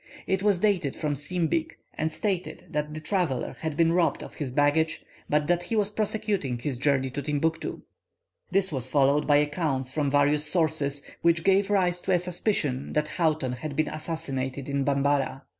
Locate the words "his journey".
6.57-7.11